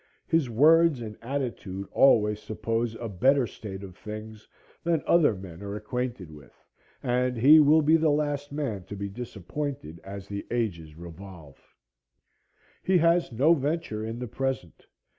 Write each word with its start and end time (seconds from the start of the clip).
His 0.25 0.49
words 0.49 0.99
and 0.99 1.15
attitude 1.21 1.87
always 1.91 2.39
suppose 2.39 2.95
a 2.95 3.07
better 3.07 3.45
state 3.45 3.83
of 3.83 3.95
things 3.95 4.47
than 4.83 5.03
other 5.05 5.35
men 5.35 5.61
are 5.61 5.75
acquainted 5.75 6.31
with, 6.31 6.59
and 7.03 7.37
he 7.37 7.59
will 7.59 7.83
be 7.83 7.97
the 7.97 8.09
last 8.09 8.51
man 8.51 8.83
to 8.85 8.95
be 8.95 9.09
disappointed 9.09 10.01
as 10.03 10.27
the 10.27 10.43
ages 10.49 10.95
revolve. 10.95 11.61
He 12.81 12.97
has 12.97 13.31
no 13.31 13.53
venture 13.53 14.03
in 14.03 14.17
the 14.17 14.27
present. 14.27 14.87